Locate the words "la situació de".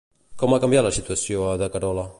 0.89-1.71